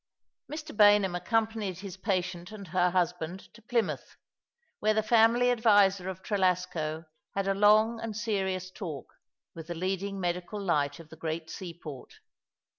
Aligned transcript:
!Mr. 0.51 0.75
Baynham 0.75 1.15
accompanied 1.15 1.77
his 1.77 1.95
patient 1.95 2.51
and 2.51 2.69
her 2.69 2.89
husband 2.89 3.53
to 3.53 3.61
Plymouth, 3.61 4.15
where 4.79 4.95
the 4.95 5.03
family 5.03 5.51
adviser 5.51 6.09
of 6.09 6.23
Trelasco 6.23 7.05
had 7.35 7.47
a 7.47 7.53
long 7.53 7.99
and 7.99 8.17
serious 8.17 8.71
talk 8.71 9.13
with 9.53 9.67
the 9.67 9.75
leading 9.75 10.19
medical 10.19 10.59
light 10.59 10.99
of 10.99 11.09
the 11.09 11.15
great 11.17 11.49
eeai)ort. 11.49 12.13